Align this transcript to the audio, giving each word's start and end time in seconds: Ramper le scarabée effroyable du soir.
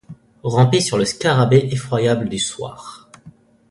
Ramper 0.43 0.79
le 0.97 1.05
scarabée 1.05 1.67
effroyable 1.71 2.27
du 2.27 2.39
soir. 2.39 3.07